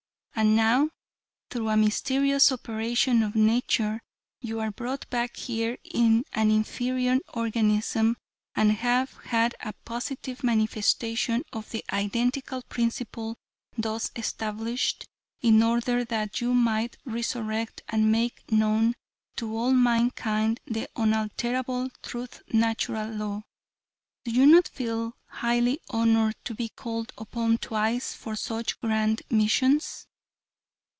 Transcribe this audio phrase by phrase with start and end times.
[0.33, 0.89] And now,
[1.51, 4.01] through a mysterious operation of nature
[4.39, 8.17] you are brought back here in an inferior organism
[8.55, 13.35] and have had a positive manifestation of the identical principle
[13.77, 15.05] thus established,
[15.41, 18.95] in order that you might resurrect and make known
[19.35, 23.43] to all mankind the unalterable truth Natural Law.
[24.23, 30.07] Do you not feel highly honored to be called upon twice for such grand missions?"